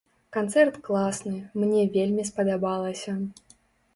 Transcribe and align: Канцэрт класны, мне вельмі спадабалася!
Канцэрт 0.35 0.79
класны, 0.87 1.33
мне 1.63 1.83
вельмі 1.97 2.25
спадабалася! 2.31 3.13